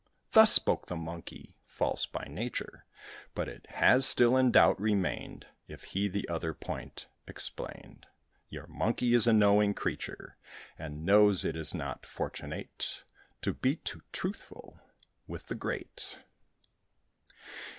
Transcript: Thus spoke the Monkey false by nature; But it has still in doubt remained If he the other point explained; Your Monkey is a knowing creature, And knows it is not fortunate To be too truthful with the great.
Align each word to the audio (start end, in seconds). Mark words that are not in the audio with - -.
Thus 0.31 0.51
spoke 0.51 0.87
the 0.87 0.95
Monkey 0.95 1.53
false 1.67 2.07
by 2.07 2.25
nature; 2.27 2.85
But 3.35 3.47
it 3.47 3.67
has 3.69 4.03
still 4.07 4.35
in 4.35 4.49
doubt 4.51 4.81
remained 4.81 5.45
If 5.67 5.83
he 5.83 6.07
the 6.07 6.27
other 6.27 6.55
point 6.55 7.05
explained; 7.27 8.07
Your 8.49 8.65
Monkey 8.65 9.13
is 9.13 9.27
a 9.27 9.31
knowing 9.31 9.75
creature, 9.75 10.37
And 10.75 11.05
knows 11.05 11.45
it 11.45 11.55
is 11.55 11.75
not 11.75 12.07
fortunate 12.07 13.03
To 13.43 13.53
be 13.53 13.75
too 13.75 14.01
truthful 14.11 14.79
with 15.27 15.45
the 15.45 15.53
great. 15.53 16.17